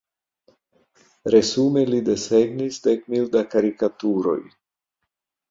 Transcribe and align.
Resume 1.35 1.83
li 1.89 1.99
desegnis 2.07 2.81
dek 2.89 3.05
mil 3.15 3.29
da 3.37 3.45
karikaturoj. 3.53 4.41